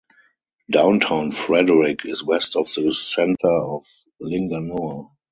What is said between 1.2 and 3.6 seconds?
Frederick is west of the center